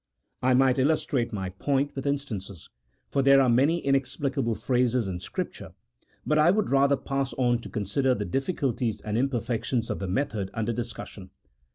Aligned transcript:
I 0.41 0.55
might 0.55 0.79
illustrate 0.79 1.31
my 1.31 1.49
point 1.49 1.95
with 1.95 2.07
in 2.07 2.17
stances, 2.17 2.71
for 3.11 3.21
there 3.21 3.39
are 3.39 3.47
many 3.49 3.77
inexplicable 3.81 4.55
phrases 4.55 5.07
in 5.07 5.19
Scrip 5.19 5.53
ture, 5.53 5.75
but 6.25 6.39
I 6.39 6.49
would 6.49 6.71
rather 6.71 6.97
pass 6.97 7.33
on 7.33 7.59
to 7.59 7.69
consider 7.69 8.15
the 8.15 8.25
difficulties 8.25 9.01
•and 9.03 9.15
imperfections 9.15 9.91
of 9.91 9.99
the 9.99 10.07
method 10.07 10.49
under 10.55 10.73
discussion. 10.73 11.29